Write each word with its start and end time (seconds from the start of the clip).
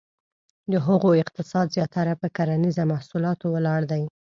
د 0.71 0.73
هغو 0.87 1.09
اقتصاد 1.21 1.67
زیاتره 1.75 2.13
په 2.21 2.27
کرنیزه 2.35 2.83
محصولاتو 2.91 3.45
ولاړ 3.55 3.81
دی. 3.91 4.03